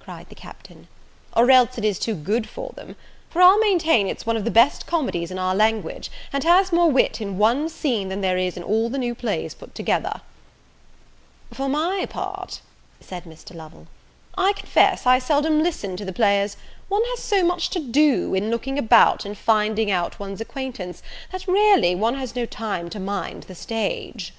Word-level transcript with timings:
cried 0.00 0.28
the 0.28 0.34
Captain, 0.34 0.86
"or 1.34 1.50
else 1.50 1.78
it 1.78 1.84
is 1.86 1.98
too 1.98 2.14
good 2.14 2.46
for 2.46 2.72
them; 2.74 2.94
for 3.30 3.40
I'll 3.40 3.58
maintain 3.58 4.06
it's 4.06 4.26
one 4.26 4.36
of 4.36 4.44
the 4.44 4.50
best 4.50 4.86
comedies 4.86 5.30
in 5.30 5.38
our 5.38 5.54
language, 5.54 6.10
and 6.30 6.44
has 6.44 6.74
more 6.74 6.90
wit 6.90 7.22
in 7.22 7.38
one 7.38 7.70
scene 7.70 8.10
than 8.10 8.20
there 8.20 8.36
is 8.36 8.58
in 8.58 8.62
all 8.62 8.90
the 8.90 8.98
new 8.98 9.14
plays 9.14 9.54
put 9.54 9.74
together." 9.74 10.20
"For 11.54 11.70
my 11.70 12.04
part," 12.04 12.60
said 13.00 13.24
Mr. 13.24 13.56
Lovel, 13.56 13.86
"I 14.36 14.52
confess 14.52 15.06
I 15.06 15.18
seldom 15.18 15.62
listen 15.62 15.96
to 15.96 16.04
the 16.04 16.12
players: 16.12 16.58
one 16.90 17.04
has 17.06 17.20
so 17.20 17.42
much 17.42 17.70
to 17.70 17.78
do, 17.80 18.34
in 18.34 18.50
looking 18.50 18.78
about 18.78 19.24
and 19.24 19.38
finding 19.38 19.90
out 19.90 20.20
one's 20.20 20.42
acquaintance, 20.42 21.02
that, 21.30 21.48
really, 21.48 21.94
one 21.94 22.16
has 22.16 22.36
no 22.36 22.44
time 22.44 22.90
to 22.90 23.00
mind 23.00 23.44
the 23.44 23.54
stage. 23.54 24.34